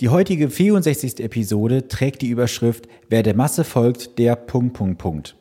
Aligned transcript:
Die 0.00 0.08
heutige 0.08 0.50
64. 0.50 1.20
Episode 1.20 1.86
trägt 1.86 2.22
die 2.22 2.28
Überschrift 2.28 2.88
Wer 3.08 3.22
der 3.22 3.36
Masse 3.36 3.62
folgt, 3.62 4.18
der 4.18 4.34
Punkt, 4.34 4.74
Punkt, 4.74 4.98
Punkt. 4.98 5.36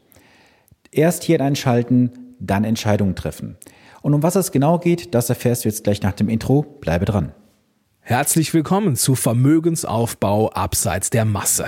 Erst 0.91 1.23
hier 1.23 1.41
einschalten, 1.41 2.11
dann 2.39 2.63
Entscheidungen 2.63 3.15
treffen. 3.15 3.57
Und 4.03 4.13
um 4.13 4.21
was 4.21 4.35
es 4.35 4.51
genau 4.51 4.77
geht, 4.77 5.15
das 5.15 5.29
erfährst 5.29 5.65
du 5.65 5.69
jetzt 5.69 5.83
gleich 5.83 6.03
nach 6.03 6.13
dem 6.13 6.29
Intro. 6.29 6.61
Bleibe 6.61 7.05
dran. 7.05 7.31
Herzlich 8.01 8.53
willkommen 8.53 8.95
zu 8.95 9.15
Vermögensaufbau 9.15 10.51
abseits 10.51 11.09
der 11.09 11.25
Masse. 11.25 11.65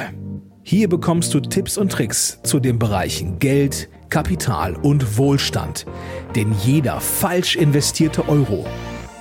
Hier 0.61 0.87
bekommst 0.87 1.33
du 1.33 1.39
Tipps 1.39 1.79
und 1.79 1.91
Tricks 1.91 2.39
zu 2.43 2.59
den 2.59 2.77
Bereichen 2.77 3.39
Geld, 3.39 3.89
Kapital 4.09 4.75
und 4.75 5.17
Wohlstand. 5.17 5.87
Denn 6.35 6.53
jeder 6.63 6.99
falsch 6.99 7.55
investierte 7.55 8.29
Euro 8.29 8.63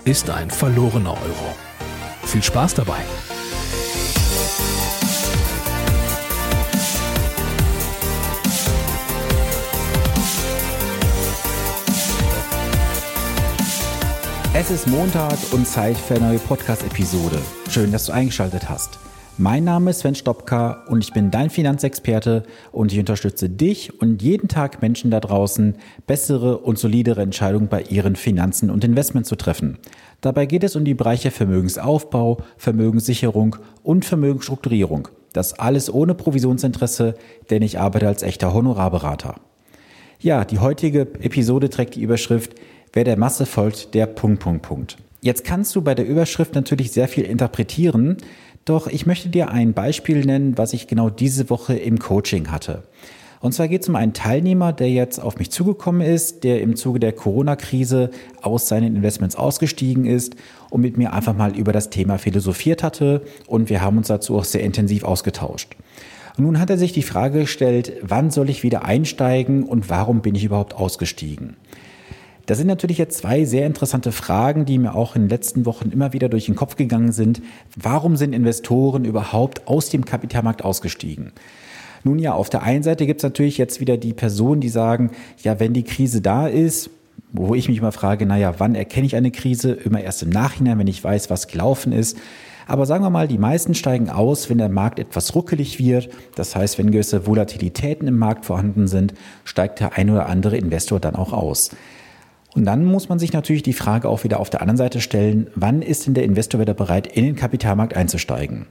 ist 0.05 0.29
ein 0.29 0.51
verlorener 0.51 1.13
Euro. 1.13 1.55
Viel 2.25 2.43
Spaß 2.43 2.75
dabei! 2.75 3.01
Es 14.57 14.71
ist 14.71 14.87
Montag 14.87 15.37
und 15.51 15.67
Zeit 15.67 15.97
für 15.97 16.15
eine 16.15 16.29
neue 16.29 16.39
Podcast-Episode. 16.39 17.43
Schön, 17.71 17.91
dass 17.91 18.07
du 18.07 18.13
eingeschaltet 18.13 18.71
hast. 18.71 19.01
Mein 19.37 19.65
Name 19.65 19.91
ist 19.91 19.99
Sven 19.99 20.15
Stopka 20.15 20.85
und 20.87 21.03
ich 21.03 21.13
bin 21.13 21.33
dein 21.33 21.51
Finanzexperte 21.51 22.45
und 22.71 22.93
ich 22.93 23.01
unterstütze 23.01 23.51
dich 23.51 24.01
und 24.01 24.23
jeden 24.23 24.47
Tag 24.47 24.81
Menschen 24.81 25.11
da 25.11 25.19
draußen, 25.19 25.75
bessere 26.07 26.59
und 26.59 26.79
solidere 26.79 27.23
Entscheidungen 27.23 27.67
bei 27.67 27.83
ihren 27.83 28.15
Finanzen 28.15 28.71
und 28.71 28.85
Investments 28.85 29.29
zu 29.29 29.35
treffen. 29.35 29.79
Dabei 30.21 30.47
geht 30.47 30.63
es 30.63 30.77
um 30.77 30.85
die 30.85 30.95
Bereiche 30.95 31.33
Vermögensaufbau, 31.33 32.39
Vermögenssicherung 32.57 33.57
und 33.83 34.05
Vermögensstrukturierung. 34.05 35.09
Das 35.33 35.59
alles 35.59 35.93
ohne 35.93 36.15
Provisionsinteresse, 36.15 37.17
denn 37.51 37.63
ich 37.63 37.81
arbeite 37.81 38.07
als 38.07 38.23
echter 38.23 38.55
Honorarberater. 38.55 39.35
Ja, 40.21 40.45
die 40.45 40.61
heutige 40.61 41.01
Episode 41.01 41.71
trägt 41.71 41.97
die 41.97 42.03
Überschrift 42.03 42.55
Wer 42.95 43.03
der 43.03 43.19
Masse 43.19 43.45
folgt, 43.45 43.93
der 43.95 44.07
Punkt, 44.07 44.39
Punkt, 44.39 44.63
Punkt. 44.63 44.97
Jetzt 45.21 45.43
kannst 45.43 45.75
du 45.75 45.83
bei 45.83 45.97
der 45.97 46.07
Überschrift 46.07 46.55
natürlich 46.55 46.93
sehr 46.93 47.09
viel 47.09 47.25
interpretieren, 47.25 48.19
doch 48.65 48.87
ich 48.87 49.05
möchte 49.05 49.29
dir 49.29 49.49
ein 49.49 49.73
Beispiel 49.73 50.25
nennen, 50.25 50.57
was 50.57 50.73
ich 50.73 50.87
genau 50.87 51.11
diese 51.11 51.51
Woche 51.51 51.75
im 51.75 51.99
Coaching 51.99 52.53
hatte. 52.53 52.85
Und 53.41 53.53
zwar 53.53 53.67
geht 53.67 53.83
es 53.83 53.89
um 53.89 53.97
einen 53.97 54.13
Teilnehmer, 54.13 54.73
der 54.73 54.91
jetzt 54.91 55.19
auf 55.19 55.39
mich 55.39 55.51
zugekommen 55.51 56.03
ist, 56.03 56.45
der 56.45 56.63
im 56.63 56.77
Zuge 56.77 57.01
der 57.01 57.11
Corona-Krise 57.11 58.11
aus 58.43 58.69
seinen 58.69 58.95
Investments 58.95 59.35
ausgestiegen 59.35 60.05
ist 60.05 60.37
und 60.71 60.81
mit 60.81 60.97
mir 60.97 61.13
einfach 61.13 61.35
mal 61.35 61.57
über 61.57 61.73
das 61.73 61.91
Thema 61.91 62.19
philosophiert 62.19 62.85
hatte 62.85 63.23
und 63.49 63.71
wir 63.71 63.81
haben 63.81 63.99
uns 63.99 64.07
dazu 64.07 64.37
auch 64.37 64.45
sehr 64.45 64.63
intensiv 64.63 65.03
ausgetauscht. 65.03 65.75
Und 66.39 66.45
nun 66.45 66.61
hat 66.61 66.71
er 66.71 66.79
sich 66.79 66.93
die 66.93 67.03
Frage 67.03 67.41
gestellt, 67.41 67.95
wann 68.03 68.31
soll 68.31 68.51
ich 68.51 68.63
wieder 68.63 68.85
einsteigen 68.85 69.65
und 69.65 69.91
warum 69.91 70.23
bin 70.23 70.37
ich 70.37 70.45
überhaupt 70.45 70.75
ausgestiegen? 70.75 71.57
Das 72.47 72.59
sind 72.59 72.67
natürlich 72.67 72.99
jetzt 72.99 73.19
zwei 73.19 73.45
sehr 73.45 73.67
interessante 73.67 74.13
Fragen, 74.13 74.67
die 74.67 74.79
mir 74.79 74.95
auch 74.95 75.17
in 75.17 75.23
den 75.23 75.29
letzten 75.31 75.65
Wochen 75.65 75.91
immer 75.91 76.13
wieder 76.13 76.29
durch 76.29 76.47
den 76.47 76.57
Kopf 76.57 76.77
gegangen 76.77 77.13
sind. 77.13 77.41
Warum 77.75 78.17
sind 78.17 78.35
Investoren 78.35 79.05
überhaupt 79.05 79.67
aus 79.67 79.89
dem 79.89 80.05
Kapitalmarkt 80.05 80.63
ausgestiegen? 80.63 81.33
Nun 82.05 82.19
ja, 82.19 82.35
auf 82.35 82.51
der 82.51 82.63
einen 82.63 82.83
Seite 82.83 83.07
gibt 83.07 83.21
es 83.21 83.25
natürlich 83.25 83.57
jetzt 83.57 83.81
wieder 83.81 83.97
die 83.97 84.13
Personen, 84.13 84.61
die 84.61 84.69
sagen, 84.69 85.11
ja, 85.43 85.59
wenn 85.59 85.73
die 85.73 85.85
Krise 85.85 86.21
da 86.21 86.47
ist, 86.47 86.91
wo 87.33 87.55
ich 87.55 87.69
mich 87.69 87.81
mal 87.81 87.93
frage, 87.93 88.27
naja, 88.27 88.55
wann 88.59 88.75
erkenne 88.75 89.07
ich 89.07 89.17
eine 89.17 89.31
Krise? 89.31 89.73
Immer 89.73 90.03
erst 90.03 90.23
im 90.23 90.29
Nachhinein, 90.29 90.79
wenn 90.79 90.87
ich 90.87 91.03
weiß, 91.03 91.31
was 91.31 91.49
gelaufen 91.49 91.93
ist. 91.93 92.19
Aber 92.67 92.87
sagen 92.87 93.05
wir 93.05 93.11
mal, 93.11 93.27
die 93.27 93.39
meisten 93.39 93.75
steigen 93.75 94.11
aus, 94.11 94.49
wenn 94.49 94.59
der 94.59 94.69
Markt 94.69 94.99
etwas 94.99 95.35
ruckelig 95.35 95.79
wird. 95.79 96.11
Das 96.35 96.55
heißt, 96.55 96.79
wenn 96.79 96.91
gewisse 96.91 97.27
Volatilitäten 97.27 98.07
im 98.07 98.19
Markt 98.19 98.47
vorhanden 98.47 98.87
sind, 98.87 99.15
steigt 99.45 99.81
der 99.81 99.95
ein 99.97 100.11
oder 100.11 100.27
andere 100.27 100.57
Investor 100.57 101.01
dann 101.01 101.17
auch 101.17 101.33
aus. 101.33 101.71
Und 102.55 102.65
dann 102.65 102.85
muss 102.85 103.09
man 103.09 103.19
sich 103.19 103.33
natürlich 103.33 103.65
die 103.65 103.73
Frage 103.73 104.09
auch 104.09 104.23
wieder 104.23 104.39
auf 104.39 104.49
der 104.49 104.61
anderen 104.61 104.77
Seite 104.77 105.01
stellen, 105.01 105.49
wann 105.57 105.83
ist 105.83 106.07
denn 106.07 106.15
der 106.15 106.25
Investor 106.25 106.61
wieder 106.61 106.75
bereit, 106.75 107.07
in 107.07 107.25
den 107.25 107.37
Kapitalmarkt 107.37 107.97
einzusteigen? 107.97 108.67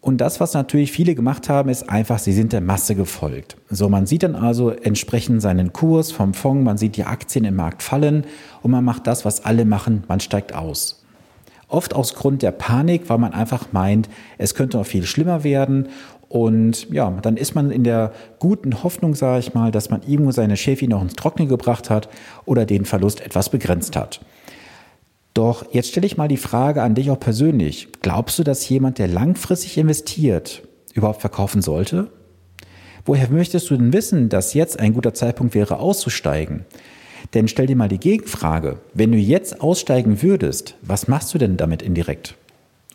Und 0.00 0.20
das, 0.20 0.40
was 0.40 0.54
natürlich 0.54 0.90
viele 0.90 1.14
gemacht 1.14 1.48
haben, 1.48 1.68
ist 1.68 1.88
einfach, 1.88 2.18
sie 2.18 2.32
sind 2.32 2.52
der 2.52 2.60
Masse 2.60 2.96
gefolgt. 2.96 3.56
So, 3.70 3.88
man 3.88 4.06
sieht 4.06 4.24
dann 4.24 4.34
also 4.34 4.70
entsprechend 4.70 5.42
seinen 5.42 5.72
Kurs 5.72 6.10
vom 6.10 6.34
Fonds, 6.34 6.64
man 6.64 6.76
sieht 6.76 6.96
die 6.96 7.04
Aktien 7.04 7.44
im 7.44 7.54
Markt 7.54 7.84
fallen 7.84 8.24
und 8.62 8.72
man 8.72 8.84
macht 8.84 9.06
das, 9.06 9.24
was 9.24 9.44
alle 9.44 9.64
machen, 9.64 10.02
man 10.08 10.18
steigt 10.18 10.54
aus. 10.54 11.04
Oft 11.68 11.94
aus 11.94 12.14
Grund 12.14 12.42
der 12.42 12.50
Panik, 12.50 13.08
weil 13.08 13.18
man 13.18 13.32
einfach 13.32 13.68
meint, 13.72 14.08
es 14.38 14.54
könnte 14.54 14.76
noch 14.76 14.86
viel 14.86 15.04
schlimmer 15.04 15.44
werden 15.44 15.88
und 16.32 16.90
ja, 16.90 17.10
dann 17.20 17.36
ist 17.36 17.54
man 17.54 17.70
in 17.70 17.84
der 17.84 18.10
guten 18.38 18.82
Hoffnung, 18.82 19.14
sage 19.14 19.40
ich 19.40 19.52
mal, 19.52 19.70
dass 19.70 19.90
man 19.90 20.00
irgendwo 20.00 20.30
seine 20.30 20.56
Schäfi 20.56 20.88
noch 20.88 21.02
ins 21.02 21.12
Trockene 21.12 21.46
gebracht 21.46 21.90
hat 21.90 22.08
oder 22.46 22.64
den 22.64 22.86
Verlust 22.86 23.20
etwas 23.20 23.50
begrenzt 23.50 23.96
hat. 23.96 24.24
Doch 25.34 25.66
jetzt 25.74 25.90
stelle 25.90 26.06
ich 26.06 26.16
mal 26.16 26.28
die 26.28 26.38
Frage 26.38 26.82
an 26.82 26.94
dich 26.94 27.10
auch 27.10 27.20
persönlich. 27.20 27.88
Glaubst 28.00 28.38
du, 28.38 28.44
dass 28.44 28.66
jemand, 28.66 28.96
der 28.96 29.08
langfristig 29.08 29.76
investiert, 29.76 30.62
überhaupt 30.94 31.20
verkaufen 31.20 31.60
sollte? 31.60 32.10
Woher 33.04 33.28
möchtest 33.28 33.68
du 33.68 33.76
denn 33.76 33.92
wissen, 33.92 34.30
dass 34.30 34.54
jetzt 34.54 34.80
ein 34.80 34.94
guter 34.94 35.12
Zeitpunkt 35.12 35.54
wäre, 35.54 35.80
auszusteigen? 35.80 36.64
Denn 37.34 37.46
stell 37.46 37.66
dir 37.66 37.76
mal 37.76 37.90
die 37.90 38.00
Gegenfrage. 38.00 38.78
Wenn 38.94 39.12
du 39.12 39.18
jetzt 39.18 39.60
aussteigen 39.60 40.22
würdest, 40.22 40.76
was 40.80 41.08
machst 41.08 41.34
du 41.34 41.38
denn 41.38 41.58
damit 41.58 41.82
indirekt? 41.82 42.36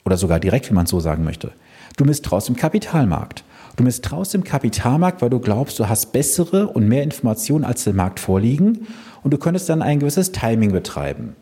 Oder 0.06 0.18
sogar 0.18 0.40
direkt, 0.40 0.72
wie 0.72 0.74
man 0.74 0.86
es 0.86 0.90
so 0.90 1.00
sagen 1.00 1.24
möchte. 1.24 1.52
Du 1.98 2.06
misstraust 2.06 2.48
im 2.48 2.56
Kapitalmarkt. 2.56 3.44
Du 3.76 3.84
misstraust 3.84 4.36
im 4.36 4.44
Kapitalmarkt, 4.44 5.22
weil 5.22 5.32
du 5.32 5.40
glaubst, 5.40 5.80
du 5.80 5.90
hast 5.90 6.12
bessere 6.12 6.68
und 6.68 6.88
mehr 6.88 7.04
Informationen 7.04 7.66
als 7.66 7.84
der 7.84 7.94
Markt 7.94 8.20
vorliegen 8.20 8.88
und 9.24 9.34
du 9.34 9.38
könntest 9.38 9.68
dann 9.68 9.82
ein 9.82 10.00
gewisses 10.00 10.32
Timing 10.32 10.72
betreiben. 10.72 11.36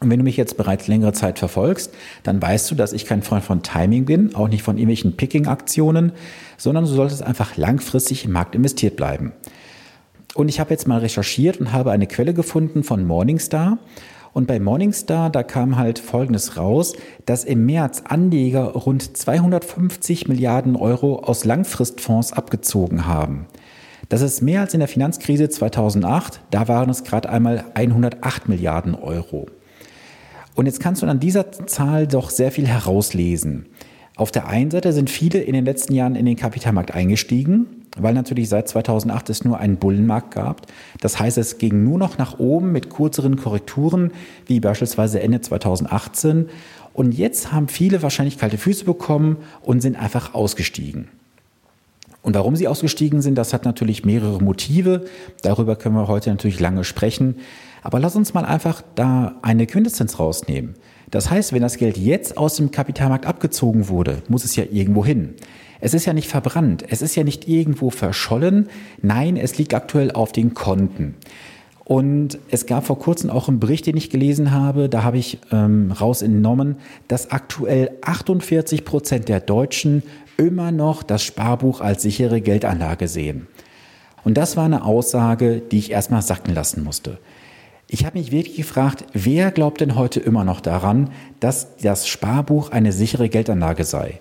Und 0.00 0.10
wenn 0.10 0.18
du 0.18 0.24
mich 0.24 0.36
jetzt 0.36 0.56
bereits 0.56 0.88
längere 0.88 1.12
Zeit 1.12 1.38
verfolgst, 1.38 1.92
dann 2.24 2.42
weißt 2.42 2.70
du, 2.70 2.74
dass 2.74 2.92
ich 2.92 3.06
kein 3.06 3.22
Freund 3.22 3.44
von 3.44 3.62
Timing 3.62 4.04
bin, 4.04 4.34
auch 4.34 4.48
nicht 4.48 4.62
von 4.62 4.78
irgendwelchen 4.78 5.16
Picking-Aktionen, 5.16 6.12
sondern 6.56 6.84
du 6.84 6.90
solltest 6.90 7.22
einfach 7.22 7.56
langfristig 7.56 8.24
im 8.24 8.32
Markt 8.32 8.54
investiert 8.56 8.96
bleiben. 8.96 9.32
Und 10.34 10.48
ich 10.48 10.60
habe 10.60 10.70
jetzt 10.70 10.86
mal 10.86 10.98
recherchiert 10.98 11.58
und 11.58 11.72
habe 11.72 11.92
eine 11.92 12.06
Quelle 12.06 12.34
gefunden 12.34 12.82
von 12.82 13.04
Morningstar. 13.04 13.78
Und 14.32 14.46
bei 14.46 14.60
Morningstar, 14.60 15.30
da 15.30 15.42
kam 15.42 15.76
halt 15.76 15.98
Folgendes 15.98 16.56
raus, 16.56 16.94
dass 17.26 17.44
im 17.44 17.66
März 17.66 18.02
Anleger 18.06 18.64
rund 18.72 19.16
250 19.16 20.28
Milliarden 20.28 20.76
Euro 20.76 21.20
aus 21.20 21.44
Langfristfonds 21.44 22.32
abgezogen 22.32 23.06
haben. 23.06 23.46
Das 24.08 24.22
ist 24.22 24.40
mehr 24.40 24.62
als 24.62 24.74
in 24.74 24.80
der 24.80 24.88
Finanzkrise 24.88 25.48
2008, 25.48 26.40
da 26.50 26.68
waren 26.68 26.88
es 26.88 27.04
gerade 27.04 27.28
einmal 27.28 27.64
108 27.74 28.48
Milliarden 28.48 28.94
Euro. 28.94 29.46
Und 30.54 30.66
jetzt 30.66 30.80
kannst 30.80 31.02
du 31.02 31.06
an 31.06 31.20
dieser 31.20 31.52
Zahl 31.66 32.06
doch 32.06 32.30
sehr 32.30 32.50
viel 32.50 32.66
herauslesen. 32.66 33.66
Auf 34.16 34.32
der 34.32 34.48
einen 34.48 34.70
Seite 34.70 34.92
sind 34.92 35.10
viele 35.10 35.40
in 35.40 35.52
den 35.52 35.64
letzten 35.64 35.94
Jahren 35.94 36.16
in 36.16 36.26
den 36.26 36.36
Kapitalmarkt 36.36 36.92
eingestiegen, 36.92 37.86
weil 38.02 38.14
natürlich 38.14 38.48
seit 38.48 38.68
2008 38.68 39.30
es 39.30 39.44
nur 39.44 39.58
einen 39.58 39.76
Bullenmarkt 39.76 40.34
gab. 40.34 40.66
Das 41.00 41.18
heißt, 41.18 41.38
es 41.38 41.58
ging 41.58 41.84
nur 41.84 41.98
noch 41.98 42.18
nach 42.18 42.38
oben 42.38 42.72
mit 42.72 42.90
kürzeren 42.90 43.36
Korrekturen, 43.36 44.12
wie 44.46 44.60
beispielsweise 44.60 45.20
Ende 45.20 45.40
2018. 45.40 46.48
Und 46.92 47.12
jetzt 47.12 47.52
haben 47.52 47.68
viele 47.68 48.02
wahrscheinlich 48.02 48.38
kalte 48.38 48.58
Füße 48.58 48.84
bekommen 48.84 49.36
und 49.62 49.80
sind 49.80 49.96
einfach 49.96 50.34
ausgestiegen. 50.34 51.08
Und 52.22 52.34
warum 52.34 52.56
sie 52.56 52.68
ausgestiegen 52.68 53.22
sind, 53.22 53.36
das 53.36 53.52
hat 53.52 53.64
natürlich 53.64 54.04
mehrere 54.04 54.42
Motive. 54.42 55.06
Darüber 55.42 55.76
können 55.76 55.94
wir 55.94 56.08
heute 56.08 56.30
natürlich 56.30 56.60
lange 56.60 56.84
sprechen. 56.84 57.36
Aber 57.82 58.00
lass 58.00 58.16
uns 58.16 58.34
mal 58.34 58.44
einfach 58.44 58.82
da 58.96 59.36
eine 59.42 59.66
Quintessenz 59.66 60.18
rausnehmen. 60.18 60.74
Das 61.10 61.30
heißt, 61.30 61.52
wenn 61.52 61.62
das 61.62 61.76
Geld 61.78 61.96
jetzt 61.96 62.36
aus 62.36 62.56
dem 62.56 62.70
Kapitalmarkt 62.70 63.26
abgezogen 63.26 63.88
wurde, 63.88 64.22
muss 64.28 64.44
es 64.44 64.56
ja 64.56 64.64
irgendwo 64.70 65.04
hin. 65.04 65.34
Es 65.80 65.94
ist 65.94 66.06
ja 66.06 66.12
nicht 66.12 66.28
verbrannt, 66.28 66.84
es 66.88 67.02
ist 67.02 67.14
ja 67.14 67.24
nicht 67.24 67.48
irgendwo 67.48 67.90
verschollen, 67.90 68.68
nein, 69.00 69.36
es 69.36 69.58
liegt 69.58 69.74
aktuell 69.74 70.10
auf 70.10 70.32
den 70.32 70.54
Konten. 70.54 71.14
Und 71.84 72.38
es 72.50 72.66
gab 72.66 72.84
vor 72.84 72.98
kurzem 72.98 73.30
auch 73.30 73.48
einen 73.48 73.60
Bericht, 73.60 73.86
den 73.86 73.96
ich 73.96 74.10
gelesen 74.10 74.50
habe, 74.50 74.90
da 74.90 75.04
habe 75.04 75.16
ich 75.16 75.38
ähm, 75.50 75.90
raus 75.90 76.20
entnommen, 76.20 76.76
dass 77.08 77.30
aktuell 77.30 77.92
48 78.02 78.84
Prozent 78.84 79.28
der 79.30 79.40
Deutschen 79.40 80.02
immer 80.36 80.70
noch 80.70 81.02
das 81.02 81.22
Sparbuch 81.22 81.80
als 81.80 82.02
sichere 82.02 82.42
Geldanlage 82.42 83.08
sehen. 83.08 83.46
Und 84.22 84.36
das 84.36 84.56
war 84.56 84.66
eine 84.66 84.84
Aussage, 84.84 85.60
die 85.60 85.78
ich 85.78 85.90
erstmal 85.90 86.20
sacken 86.20 86.54
lassen 86.54 86.84
musste. 86.84 87.18
Ich 87.88 88.04
habe 88.04 88.18
mich 88.18 88.32
wirklich 88.32 88.56
gefragt, 88.56 89.06
wer 89.14 89.50
glaubt 89.50 89.80
denn 89.80 89.94
heute 89.94 90.20
immer 90.20 90.44
noch 90.44 90.60
daran, 90.60 91.08
dass 91.40 91.76
das 91.76 92.06
Sparbuch 92.06 92.70
eine 92.70 92.92
sichere 92.92 93.30
Geldanlage 93.30 93.84
sei? 93.84 94.20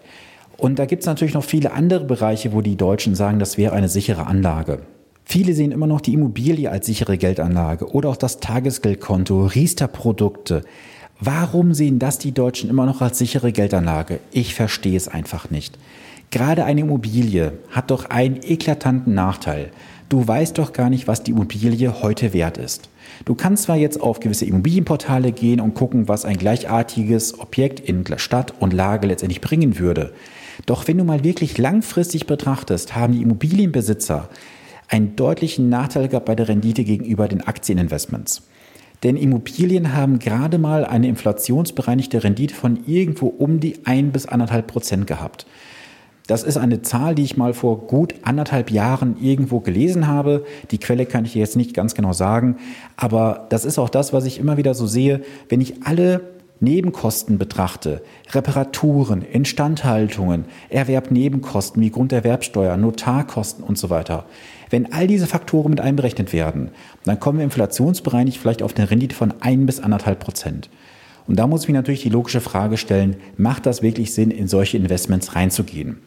Und 0.57 0.79
da 0.79 0.85
gibt 0.85 1.03
es 1.03 1.07
natürlich 1.07 1.33
noch 1.33 1.43
viele 1.43 1.71
andere 1.71 2.03
Bereiche, 2.03 2.51
wo 2.51 2.61
die 2.61 2.75
Deutschen 2.75 3.15
sagen, 3.15 3.39
das 3.39 3.57
wäre 3.57 3.73
eine 3.73 3.89
sichere 3.89 4.25
Anlage. 4.25 4.79
Viele 5.23 5.53
sehen 5.53 5.71
immer 5.71 5.87
noch 5.87 6.01
die 6.01 6.13
Immobilie 6.13 6.71
als 6.71 6.85
sichere 6.85 7.17
Geldanlage 7.17 7.91
oder 7.91 8.09
auch 8.09 8.17
das 8.17 8.39
Tagesgeldkonto, 8.39 9.45
Riester-Produkte. 9.47 10.61
Warum 11.19 11.73
sehen 11.73 11.99
das 11.99 12.17
die 12.17 12.31
Deutschen 12.31 12.69
immer 12.69 12.85
noch 12.85 13.01
als 13.01 13.17
sichere 13.17 13.51
Geldanlage? 13.51 14.19
Ich 14.31 14.55
verstehe 14.55 14.95
es 14.95 15.07
einfach 15.07 15.49
nicht. 15.49 15.77
Gerade 16.31 16.65
eine 16.65 16.81
Immobilie 16.81 17.53
hat 17.71 17.91
doch 17.91 18.05
einen 18.09 18.39
eklatanten 18.41 19.13
Nachteil. 19.13 19.71
Du 20.09 20.25
weißt 20.25 20.57
doch 20.57 20.73
gar 20.73 20.89
nicht, 20.89 21.07
was 21.07 21.23
die 21.23 21.31
Immobilie 21.31 22.01
heute 22.01 22.33
wert 22.33 22.57
ist. 22.57 22.89
Du 23.25 23.35
kannst 23.35 23.63
zwar 23.63 23.75
jetzt 23.75 24.01
auf 24.01 24.19
gewisse 24.19 24.45
Immobilienportale 24.45 25.31
gehen 25.31 25.59
und 25.59 25.73
gucken, 25.73 26.07
was 26.07 26.25
ein 26.25 26.37
gleichartiges 26.37 27.39
Objekt 27.39 27.79
in 27.79 28.05
Stadt 28.17 28.53
und 28.59 28.73
Lage 28.73 29.07
letztendlich 29.07 29.41
bringen 29.41 29.79
würde. 29.79 30.13
Doch 30.65 30.87
wenn 30.87 30.97
du 30.97 31.03
mal 31.03 31.23
wirklich 31.23 31.57
langfristig 31.57 32.27
betrachtest, 32.27 32.95
haben 32.95 33.13
die 33.13 33.21
Immobilienbesitzer 33.21 34.29
einen 34.87 35.15
deutlichen 35.15 35.69
Nachteil 35.69 36.07
gehabt 36.07 36.25
bei 36.25 36.35
der 36.35 36.47
Rendite 36.47 36.83
gegenüber 36.83 37.27
den 37.27 37.41
Aktieninvestments. 37.41 38.43
Denn 39.03 39.15
Immobilien 39.15 39.93
haben 39.93 40.17
gerade 40.17 40.57
mal 40.57 40.83
eine 40.85 41.07
inflationsbereinigte 41.07 42.23
Rendite 42.23 42.55
von 42.55 42.79
irgendwo 42.87 43.27
um 43.27 43.59
die 43.59 43.85
ein 43.85 44.11
bis 44.11 44.25
anderthalb 44.25 44.67
Prozent 44.67 45.05
gehabt. 45.05 45.45
Das 46.27 46.43
ist 46.43 46.57
eine 46.57 46.81
Zahl, 46.81 47.15
die 47.15 47.23
ich 47.23 47.37
mal 47.37 47.53
vor 47.53 47.87
gut 47.87 48.15
anderthalb 48.23 48.69
Jahren 48.69 49.15
irgendwo 49.21 49.61
gelesen 49.61 50.07
habe. 50.07 50.45
Die 50.71 50.77
Quelle 50.77 51.05
kann 51.05 51.23
ich 51.23 51.33
jetzt 51.33 51.55
nicht 51.55 51.73
ganz 51.73 51.95
genau 51.95 52.11
sagen, 52.11 52.57
aber 52.97 53.47
das 53.49 53.63
ist 53.63 53.79
auch 53.79 53.89
das, 53.89 54.11
was 54.11 54.25
ich 54.25 54.37
immer 54.37 54.57
wieder 54.57 54.73
so 54.73 54.87
sehe, 54.87 55.21
wenn 55.47 55.61
ich 55.61 55.85
alle 55.85 56.21
Nebenkosten 56.59 57.37
betrachte, 57.37 58.01
Reparaturen, 58.31 59.21
Instandhaltungen, 59.21 60.45
Erwerbnebenkosten 60.69 61.81
wie 61.81 61.91
Grunderwerbsteuer, 61.91 62.75
Notarkosten 62.77 63.63
und 63.63 63.77
so 63.77 63.89
weiter. 63.89 64.25
Wenn 64.69 64.91
all 64.91 65.07
diese 65.07 65.27
Faktoren 65.27 65.69
mit 65.69 65.79
einberechnet 65.79 66.33
werden, 66.33 66.71
dann 67.05 67.19
kommen 67.19 67.37
wir 67.37 67.45
inflationsbereinigt 67.45 68.37
vielleicht 68.37 68.63
auf 68.63 68.75
eine 68.75 68.89
Rendite 68.89 69.15
von 69.15 69.35
ein 69.39 69.65
bis 69.65 69.79
anderthalb 69.79 70.19
Prozent. 70.19 70.69
Und 71.27 71.37
da 71.37 71.45
muss 71.45 71.63
ich 71.63 71.67
mir 71.67 71.75
natürlich 71.75 72.03
die 72.03 72.09
logische 72.09 72.41
Frage 72.41 72.77
stellen, 72.77 73.17
macht 73.37 73.65
das 73.65 73.81
wirklich 73.81 74.13
Sinn, 74.13 74.31
in 74.31 74.47
solche 74.47 74.77
Investments 74.77 75.35
reinzugehen? 75.35 75.99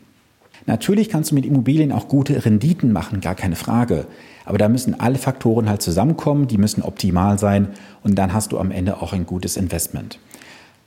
Natürlich 0.71 1.09
kannst 1.09 1.33
du 1.33 1.35
mit 1.35 1.45
Immobilien 1.45 1.91
auch 1.91 2.07
gute 2.07 2.45
Renditen 2.45 2.93
machen, 2.93 3.21
gar 3.21 3.35
keine 3.35 3.57
Frage. 3.57 4.07
Aber 4.45 4.57
da 4.57 4.69
müssen 4.69 5.01
alle 5.01 5.19
Faktoren 5.19 5.69
halt 5.69 5.83
zusammenkommen, 5.83 6.47
die 6.47 6.59
müssen 6.59 6.83
optimal 6.83 7.41
sein 7.41 7.71
und 8.05 8.15
dann 8.15 8.33
hast 8.33 8.53
du 8.53 8.59
am 8.61 8.71
Ende 8.71 9.03
auch 9.03 9.13
ein 9.13 9.27
gutes 9.27 9.57
Investment. 9.57 10.21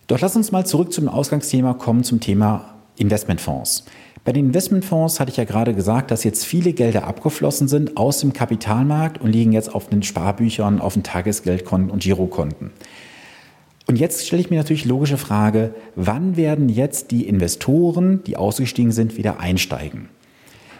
Doch 0.07 0.21
lass 0.21 0.37
uns 0.37 0.53
mal 0.53 0.65
zurück 0.65 0.93
zum 0.93 1.09
Ausgangsthema 1.09 1.73
kommen, 1.73 2.05
zum 2.05 2.21
Thema 2.21 2.75
Investmentfonds. 2.95 3.83
Bei 4.23 4.31
den 4.31 4.45
Investmentfonds 4.45 5.19
hatte 5.19 5.31
ich 5.31 5.37
ja 5.37 5.43
gerade 5.43 5.73
gesagt, 5.73 6.11
dass 6.11 6.23
jetzt 6.23 6.45
viele 6.45 6.71
Gelder 6.71 7.05
abgeflossen 7.05 7.67
sind 7.67 7.97
aus 7.97 8.21
dem 8.21 8.31
Kapitalmarkt 8.31 9.19
und 9.19 9.33
liegen 9.33 9.51
jetzt 9.51 9.75
auf 9.75 9.89
den 9.89 10.01
Sparbüchern, 10.01 10.79
auf 10.79 10.93
den 10.93 11.03
Tagesgeldkonten 11.03 11.91
und 11.91 12.03
Girokonten. 12.03 12.71
Und 13.93 13.99
jetzt 13.99 14.25
stelle 14.25 14.41
ich 14.41 14.49
mir 14.49 14.57
natürlich 14.57 14.85
logische 14.85 15.19
Frage, 15.19 15.75
wann 15.95 16.35
werden 16.35 16.67
jetzt 16.67 17.11
die 17.11 17.27
Investoren, 17.27 18.23
die 18.23 18.37
ausgestiegen 18.37 18.91
sind, 18.91 19.17
wieder 19.17 19.39
einsteigen? 19.39 20.09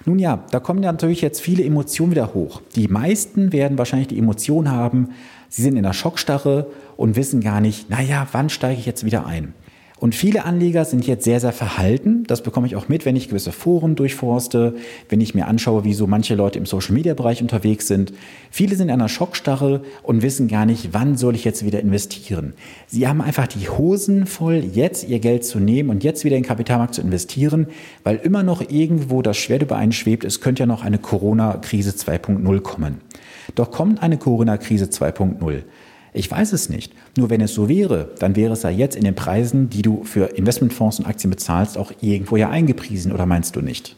Nun 0.06 0.18
ja, 0.18 0.44
da 0.50 0.60
kommen 0.60 0.80
natürlich 0.80 1.22
jetzt 1.22 1.40
viele 1.40 1.64
Emotionen 1.64 2.10
wieder 2.10 2.34
hoch. 2.34 2.64
Die 2.76 2.88
meisten 2.88 3.54
werden 3.54 3.78
wahrscheinlich 3.78 4.08
die 4.08 4.18
Emotion 4.18 4.72
haben, 4.72 5.10
sie 5.48 5.62
sind 5.62 5.78
in 5.78 5.84
der 5.84 5.94
Schockstarre 5.94 6.72
und 6.98 7.16
wissen 7.16 7.40
gar 7.42 7.62
nicht, 7.62 7.88
naja, 7.88 8.26
wann 8.32 8.50
steige 8.50 8.80
ich 8.80 8.88
jetzt 8.88 9.06
wieder 9.06 9.28
ein? 9.28 9.54
Und 10.00 10.16
viele 10.16 10.44
Anleger 10.44 10.86
sind 10.86 11.08
jetzt 11.08 11.24
sehr, 11.24 11.40
sehr 11.40 11.54
verhalten. 11.54 12.24
Das 12.28 12.44
bekomme 12.44 12.68
ich 12.68 12.76
auch 12.76 12.90
mit, 12.90 13.06
wenn 13.06 13.16
ich 13.16 13.30
gewisse 13.30 13.52
Foren 13.52 13.96
durchforste, 13.96 14.76
wenn 15.08 15.22
ich 15.22 15.34
mir 15.34 15.48
anschaue, 15.48 15.84
wie 15.84 15.94
so 15.94 16.08
manche 16.08 16.36
Leute 16.36 16.60
im 16.60 16.66
Social-Media-Bereich 16.66 17.42
unterwegs 17.42 17.88
sind. 17.88 18.14
Viele 18.52 18.76
sind 18.76 18.90
in 18.90 18.96
einer 18.96 19.08
Schockstarre 19.08 19.82
und 20.02 20.22
wissen 20.22 20.48
gar 20.48 20.66
nicht, 20.66 20.90
wann 20.94 21.16
soll 21.16 21.36
ich 21.36 21.46
jetzt 21.46 21.66
wieder 21.66 21.80
investieren. 21.80 22.54
Sie 22.88 23.08
haben 23.08 23.22
einfach 23.22 23.48
die 23.48 23.70
Hosen 23.70 24.26
voll, 24.26 24.64
jetzt 24.74 25.08
ihr 25.08 25.20
Geld 25.20 25.46
zu 25.46 25.60
nehmen 25.60 25.90
und 25.90 26.04
jetzt 26.04 26.26
wieder 26.26 26.36
in 26.36 26.44
den 26.44 26.48
Kapitalmarkt 26.48 26.96
zu 26.96 27.02
investieren, 27.02 27.68
weil 28.04 28.18
immer 28.18 28.44
noch 28.44 28.62
irgendwo 28.70 29.22
das 29.22 29.38
Schwert 29.38 29.62
über 29.62 29.78
einen 29.78 29.94
schwebt. 29.94 30.26
Es 30.26 30.42
könnte 30.42 30.64
ja 30.64 30.68
noch 30.68 30.84
eine 30.84 30.98
Corona-Krise 30.98 31.92
2.0 31.92 32.60
kommen. 32.62 33.02
Doch 33.56 33.72
kommt 33.72 34.02
eine 34.02 34.18
Corona-Krise 34.18 34.86
2.0 34.86 35.64
ich 36.14 36.30
weiß 36.30 36.54
es 36.54 36.70
nicht. 36.70 36.94
Nur 37.18 37.30
wenn 37.30 37.42
es 37.42 37.54
so 37.54 37.70
wäre, 37.70 38.12
dann 38.20 38.36
wäre 38.36 38.54
es 38.54 38.64
ja 38.64 38.70
jetzt 38.70 38.96
in 38.96 39.04
den 39.04 39.16
Preisen, 39.16 39.70
die 39.70 39.82
du 39.82 40.04
für 40.04 40.26
Investmentfonds 40.38 41.00
und 41.00 41.06
Aktien 41.06 41.32
bezahlst, 41.32 41.78
auch 41.78 41.92
irgendwo 42.02 42.38
ja 42.38 42.50
eingepriesen, 42.50 43.12
oder 43.12 43.26
meinst 43.26 43.56
du 43.56 43.62
nicht? 43.62 43.96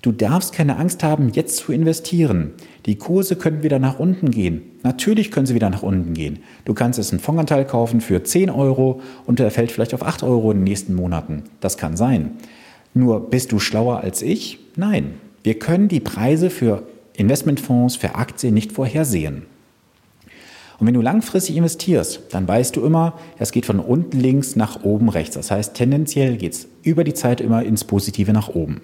Du 0.00 0.12
darfst 0.12 0.52
keine 0.52 0.76
Angst 0.76 1.02
haben, 1.02 1.30
jetzt 1.30 1.56
zu 1.56 1.72
investieren. 1.72 2.52
Die 2.86 2.96
Kurse 2.96 3.34
können 3.34 3.64
wieder 3.64 3.80
nach 3.80 3.98
unten 3.98 4.30
gehen. 4.30 4.62
Natürlich 4.84 5.32
können 5.32 5.46
sie 5.46 5.56
wieder 5.56 5.70
nach 5.70 5.82
unten 5.82 6.14
gehen. 6.14 6.38
Du 6.64 6.72
kannst 6.72 6.98
jetzt 6.98 7.10
einen 7.10 7.20
Fondsanteil 7.20 7.64
kaufen 7.64 8.00
für 8.00 8.22
10 8.22 8.48
Euro 8.48 9.00
und 9.26 9.40
der 9.40 9.50
fällt 9.50 9.72
vielleicht 9.72 9.94
auf 9.94 10.04
8 10.04 10.22
Euro 10.22 10.52
in 10.52 10.58
den 10.58 10.64
nächsten 10.64 10.94
Monaten. 10.94 11.42
Das 11.60 11.76
kann 11.76 11.96
sein. 11.96 12.32
Nur 12.94 13.28
bist 13.28 13.50
du 13.50 13.58
schlauer 13.58 14.00
als 14.00 14.22
ich? 14.22 14.60
Nein. 14.76 15.14
Wir 15.42 15.58
können 15.58 15.88
die 15.88 16.00
Preise 16.00 16.48
für 16.50 16.84
Investmentfonds, 17.14 17.96
für 17.96 18.14
Aktien 18.14 18.54
nicht 18.54 18.70
vorhersehen. 18.70 19.46
Und 20.78 20.86
wenn 20.86 20.94
du 20.94 21.00
langfristig 21.00 21.56
investierst, 21.56 22.20
dann 22.30 22.46
weißt 22.46 22.76
du 22.76 22.84
immer, 22.84 23.14
es 23.38 23.50
geht 23.50 23.66
von 23.66 23.80
unten 23.80 24.20
links 24.20 24.54
nach 24.54 24.84
oben 24.84 25.08
rechts. 25.08 25.34
Das 25.34 25.50
heißt, 25.50 25.74
tendenziell 25.74 26.36
geht 26.36 26.52
es 26.52 26.68
über 26.82 27.02
die 27.02 27.14
Zeit 27.14 27.40
immer 27.40 27.64
ins 27.64 27.84
Positive 27.84 28.32
nach 28.32 28.48
oben. 28.48 28.80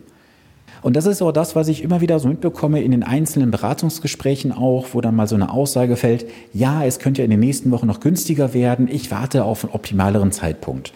Und 0.82 0.96
das 0.96 1.06
ist 1.06 1.23
auch 1.23 1.32
das, 1.32 1.56
was 1.56 1.69
ich 1.69 1.82
immer 1.82 2.02
wieder 2.02 2.19
so 2.19 2.29
mitbekomme 2.29 2.82
in 2.82 2.91
den 2.91 3.05
einzelnen 3.05 3.50
Beratungsgesprächen 3.50 4.52
auch, 4.52 4.88
wo 4.93 5.00
dann 5.00 5.17
mal 5.17 5.26
so 5.26 5.35
eine 5.35 5.50
Aussage 5.50 5.96
fällt, 5.96 6.26
ja, 6.52 6.85
es 6.85 6.99
könnte 6.99 7.23
ja 7.23 7.25
in 7.25 7.31
den 7.31 7.41
nächsten 7.41 7.70
Wochen 7.70 7.87
noch 7.87 8.00
günstiger 8.00 8.52
werden, 8.52 8.87
ich 8.91 9.11
warte 9.11 9.44
auf 9.44 9.64
einen 9.64 9.73
optimaleren 9.73 10.31
Zeitpunkt. 10.31 10.93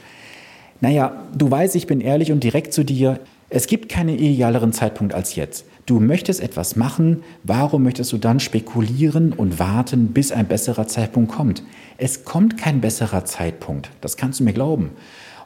Naja, 0.83 1.25
du 1.35 1.51
weißt, 1.51 1.75
ich 1.75 1.87
bin 1.87 2.03
ehrlich 2.03 2.33
und 2.33 2.45
direkt 2.45 2.75
zu 2.75 2.85
dir, 2.85 3.19
es 3.49 3.67
gibt 3.67 3.89
keinen 3.89 4.11
idealeren 4.11 4.75
Zeitpunkt 4.75 5.15
als 5.15 5.37
jetzt. 5.37 5.65
Du 5.89 6.01
möchtest 6.01 6.43
etwas 6.43 6.77
machen, 6.77 7.23
warum 7.45 7.83
möchtest 7.83 8.13
du 8.13 8.19
dann 8.19 8.41
spekulieren 8.41 9.33
und 9.33 9.59
warten, 9.59 10.09
bis 10.09 10.33
ein 10.33 10.47
besserer 10.47 10.87
Zeitpunkt 10.87 11.33
kommt? 11.33 11.63
Es 11.97 12.27
kommt 12.27 12.59
kein 12.59 12.83
besserer 12.83 13.25
Zeitpunkt, 13.25 13.89
das 14.03 14.19
kannst 14.19 14.39
du 14.39 14.45
mir 14.45 14.53
glauben. 14.53 14.91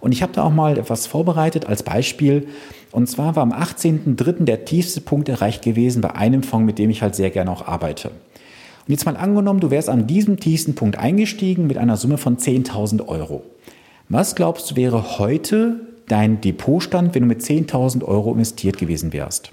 Und 0.01 0.11
ich 0.11 0.21
habe 0.21 0.33
da 0.33 0.43
auch 0.43 0.51
mal 0.51 0.79
etwas 0.79 1.07
vorbereitet 1.07 1.67
als 1.67 1.85
Beispiel. 1.85 2.49
Und 2.91 3.09
zwar 3.09 3.37
war 3.37 3.45
am 3.45 3.53
18.03. 3.53 4.43
der 4.43 4.65
tiefste 4.65 5.01
Punkt 5.01 5.29
erreicht 5.29 5.63
gewesen 5.63 6.03
bei 6.03 6.13
einem 6.17 6.43
Fonds, 6.43 6.67
mit 6.67 6.81
dem 6.81 6.91
ich 6.91 7.03
halt 7.03 7.15
sehr 7.15 7.31
gerne 7.31 7.53
auch 7.53 7.69
arbeite. 7.69 8.09
Und 8.09 8.89
jetzt 8.89 9.07
mal 9.07 9.17
angenommen, 9.17 9.61
du 9.61 9.71
wärst 9.71 9.89
an 9.89 10.09
diesem 10.09 10.41
tiefsten 10.41 10.75
Punkt 10.75 10.99
eingestiegen 10.99 11.69
mit 11.69 11.79
einer 11.79 11.97
Summe 11.97 12.19
von 12.19 12.37
10.000 12.37 13.07
Euro. 13.07 13.45
Was 14.09 14.35
glaubst 14.35 14.73
du 14.73 14.75
wäre 14.75 15.21
heute 15.21 15.87
dein 16.09 16.41
Depotstand, 16.41 17.15
wenn 17.15 17.23
du 17.23 17.29
mit 17.29 17.43
10.000 17.43 18.03
Euro 18.03 18.33
investiert 18.33 18.77
gewesen 18.77 19.13
wärst? 19.13 19.53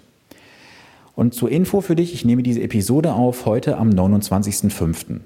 Und 1.20 1.34
zur 1.34 1.52
Info 1.52 1.82
für 1.82 1.98
dich, 1.98 2.14
ich 2.14 2.24
nehme 2.24 2.44
diese 2.44 2.62
Episode 2.62 3.12
auf 3.12 3.46
heute 3.46 3.76
am 3.76 3.90
29.05. 3.90 5.20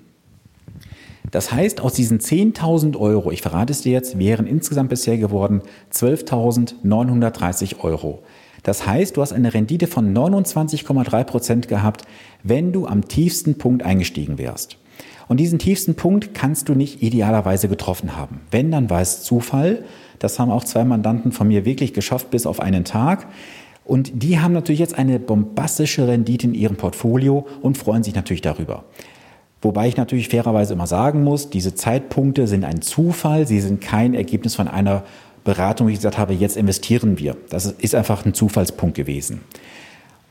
Das 1.30 1.52
heißt, 1.52 1.82
aus 1.82 1.94
diesen 1.94 2.18
10.000 2.18 2.98
Euro, 2.98 3.30
ich 3.30 3.44
verrate 3.44 3.72
es 3.72 3.84
dir 3.84 3.92
jetzt, 3.92 4.18
wären 4.18 4.48
insgesamt 4.48 4.90
bisher 4.90 5.20
geworden 5.20 5.62
12.930 5.94 7.82
Euro. 7.82 8.24
Das 8.64 8.88
heißt, 8.88 9.16
du 9.16 9.22
hast 9.22 9.34
eine 9.34 9.54
Rendite 9.54 9.86
von 9.86 10.12
29,3 10.16 11.24
Prozent 11.26 11.68
gehabt, 11.68 12.06
wenn 12.42 12.72
du 12.72 12.88
am 12.88 13.08
tiefsten 13.08 13.60
Punkt 13.60 13.84
eingestiegen 13.84 14.40
wärst. 14.40 14.80
Und 15.28 15.38
diesen 15.40 15.60
tiefsten 15.60 15.94
Punkt 15.94 16.34
kannst 16.34 16.70
du 16.70 16.74
nicht 16.74 17.04
idealerweise 17.04 17.68
getroffen 17.68 18.18
haben. 18.18 18.42
Wenn, 18.50 18.72
dann 18.72 18.90
war 18.90 19.02
es 19.02 19.22
Zufall. 19.22 19.84
Das 20.18 20.40
haben 20.40 20.50
auch 20.50 20.64
zwei 20.64 20.86
Mandanten 20.86 21.32
von 21.32 21.48
mir 21.48 21.66
wirklich 21.66 21.94
geschafft 21.94 22.32
bis 22.32 22.48
auf 22.48 22.60
einen 22.60 22.84
Tag. 22.84 23.28
Und 23.86 24.24
die 24.24 24.40
haben 24.40 24.54
natürlich 24.54 24.80
jetzt 24.80 24.98
eine 24.98 25.20
bombastische 25.20 26.08
Rendite 26.08 26.48
in 26.48 26.54
ihrem 26.54 26.78
Portfolio 26.78 27.46
und 27.62 27.78
freuen 27.78 28.04
sich 28.04 28.16
natürlich 28.16 28.42
darüber. 28.42 28.86
Wobei 29.62 29.88
ich 29.88 29.98
natürlich 29.98 30.30
fairerweise 30.30 30.74
immer 30.74 30.88
sagen 30.88 31.24
muss, 31.24 31.50
diese 31.50 31.74
Zeitpunkte 31.74 32.48
sind 32.48 32.66
ein 32.66 32.82
Zufall, 32.82 33.48
sie 33.48 33.62
sind 33.62 33.82
kein 33.82 34.13
Ergebnis 34.13 34.56
von 34.56 34.68
einer 34.68 35.04
Beratung, 35.44 35.88
wie 35.88 35.94
ich 35.94 36.00
gesagt 36.00 36.18
habe, 36.18 36.34
jetzt 36.34 36.58
investieren 36.58 37.18
wir. 37.18 37.36
Das 37.50 37.66
ist 37.66 37.96
einfach 37.96 38.25
ein 38.25 38.34
Zufallspunkt 38.34 38.96
gewesen. 38.96 39.42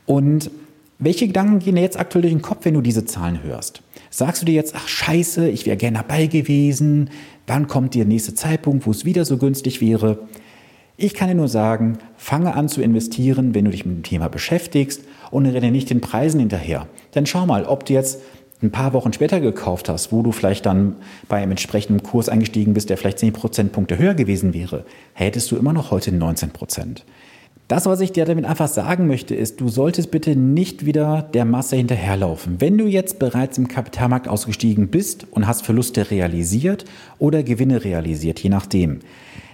Und 0.05 0.51
welche 0.99 1.27
Gedanken 1.27 1.59
gehen 1.59 1.75
dir 1.75 1.81
jetzt 1.81 1.99
aktuell 1.99 2.21
durch 2.21 2.33
den 2.33 2.41
Kopf, 2.41 2.65
wenn 2.65 2.75
du 2.75 2.81
diese 2.81 3.05
Zahlen 3.05 3.43
hörst? 3.43 3.81
Sagst 4.09 4.41
du 4.41 4.45
dir 4.45 4.53
jetzt, 4.53 4.75
ach 4.75 4.87
scheiße, 4.87 5.49
ich 5.49 5.65
wäre 5.65 5.77
gerne 5.77 5.97
dabei 5.97 6.27
gewesen, 6.27 7.09
wann 7.47 7.67
kommt 7.67 7.95
der 7.95 8.05
nächste 8.05 8.35
Zeitpunkt, 8.35 8.85
wo 8.85 8.91
es 8.91 9.05
wieder 9.05 9.25
so 9.25 9.37
günstig 9.37 9.81
wäre? 9.81 10.19
Ich 10.95 11.15
kann 11.15 11.27
dir 11.27 11.35
nur 11.35 11.47
sagen, 11.47 11.97
fange 12.17 12.53
an 12.53 12.69
zu 12.69 12.81
investieren, 12.81 13.55
wenn 13.55 13.65
du 13.65 13.71
dich 13.71 13.83
mit 13.85 13.95
dem 13.95 14.03
Thema 14.03 14.27
beschäftigst 14.27 15.01
und 15.31 15.47
renne 15.47 15.71
nicht 15.71 15.89
den 15.89 16.01
Preisen 16.01 16.39
hinterher. 16.39 16.87
Denn 17.15 17.25
schau 17.25 17.47
mal, 17.47 17.65
ob 17.65 17.85
du 17.85 17.93
jetzt 17.93 18.21
ein 18.61 18.71
paar 18.71 18.93
Wochen 18.93 19.11
später 19.11 19.39
gekauft 19.39 19.89
hast, 19.89 20.11
wo 20.11 20.21
du 20.21 20.31
vielleicht 20.31 20.67
dann 20.67 20.95
bei 21.27 21.37
einem 21.37 21.51
entsprechenden 21.51 22.03
Kurs 22.03 22.29
eingestiegen 22.29 22.75
bist, 22.75 22.91
der 22.91 22.97
vielleicht 22.97 23.19
10 23.19 23.33
Prozentpunkte 23.33 23.97
höher 23.97 24.13
gewesen 24.13 24.53
wäre, 24.53 24.85
hättest 25.13 25.49
du 25.51 25.57
immer 25.57 25.73
noch 25.73 25.89
heute 25.89 26.11
19 26.11 26.51
Prozent. 26.51 27.03
Das, 27.67 27.87
was 27.87 27.99
ich 27.99 28.11
dir 28.11 28.25
damit 28.25 28.45
einfach 28.45 28.67
sagen 28.67 29.07
möchte, 29.07 29.33
ist, 29.33 29.61
du 29.61 29.69
solltest 29.69 30.11
bitte 30.11 30.35
nicht 30.35 30.85
wieder 30.85 31.23
der 31.33 31.45
Masse 31.45 31.75
hinterherlaufen. 31.75 32.61
Wenn 32.61 32.77
du 32.77 32.85
jetzt 32.85 33.17
bereits 33.17 33.57
im 33.57 33.67
Kapitalmarkt 33.67 34.27
ausgestiegen 34.27 34.89
bist 34.89 35.25
und 35.31 35.47
hast 35.47 35.65
Verluste 35.65 36.11
realisiert 36.11 36.85
oder 37.19 37.41
Gewinne 37.41 37.83
realisiert, 37.83 38.39
je 38.39 38.49
nachdem, 38.49 38.99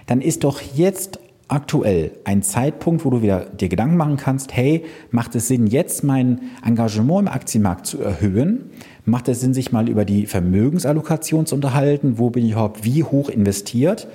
dann 0.06 0.20
ist 0.20 0.44
doch 0.44 0.60
jetzt 0.74 1.18
aktuell 1.50 2.12
ein 2.24 2.42
Zeitpunkt, 2.42 3.04
wo 3.04 3.10
du 3.10 3.22
wieder 3.22 3.46
dir 3.46 3.68
Gedanken 3.68 3.96
machen 3.96 4.16
kannst, 4.16 4.56
hey, 4.56 4.84
macht 5.10 5.34
es 5.34 5.48
Sinn, 5.48 5.66
jetzt 5.66 6.04
mein 6.04 6.40
Engagement 6.64 7.20
im 7.20 7.28
Aktienmarkt 7.28 7.86
zu 7.86 8.00
erhöhen? 8.00 8.70
Macht 9.04 9.28
es 9.28 9.40
Sinn, 9.40 9.54
sich 9.54 9.72
mal 9.72 9.88
über 9.88 10.04
die 10.04 10.26
Vermögensallokation 10.26 11.46
zu 11.46 11.54
unterhalten? 11.56 12.18
Wo 12.18 12.30
bin 12.30 12.44
ich 12.44 12.52
überhaupt 12.52 12.84
wie 12.84 13.02
hoch 13.02 13.28
investiert? 13.28 14.06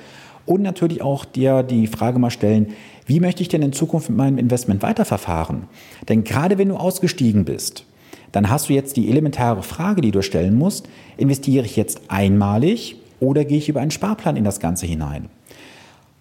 Und 0.45 0.61
natürlich 0.61 1.01
auch 1.01 1.25
dir 1.25 1.63
die 1.63 1.87
Frage 1.87 2.19
mal 2.19 2.29
stellen, 2.29 2.67
wie 3.05 3.19
möchte 3.19 3.41
ich 3.41 3.49
denn 3.49 3.61
in 3.61 3.73
Zukunft 3.73 4.09
mit 4.09 4.17
meinem 4.17 4.37
Investment 4.37 4.81
weiterverfahren? 4.83 5.63
Denn 6.07 6.23
gerade 6.23 6.57
wenn 6.57 6.69
du 6.69 6.75
ausgestiegen 6.75 7.45
bist, 7.45 7.85
dann 8.31 8.49
hast 8.49 8.69
du 8.69 8.73
jetzt 8.73 8.97
die 8.97 9.09
elementare 9.09 9.63
Frage, 9.63 10.01
die 10.01 10.11
du 10.11 10.21
stellen 10.21 10.57
musst, 10.57 10.87
investiere 11.17 11.65
ich 11.65 11.75
jetzt 11.75 12.01
einmalig 12.09 12.97
oder 13.19 13.45
gehe 13.45 13.57
ich 13.57 13.69
über 13.69 13.81
einen 13.81 13.91
Sparplan 13.91 14.35
in 14.35 14.43
das 14.43 14.59
Ganze 14.59 14.85
hinein? 14.85 15.29